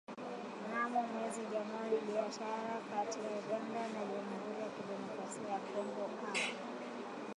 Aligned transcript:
Mnamo 0.63 0.99
mwezi 1.09 1.41
Januari 1.51 1.97
biashara 2.07 2.75
kati 2.89 3.17
ya 3.23 3.29
Uganda 3.41 3.81
na 3.93 3.99
jamhuri 4.09 4.59
ya 4.61 4.69
kidemokrasia 4.75 5.49
ya 5.51 5.59
Kongo 5.67 6.03
a 6.25 6.37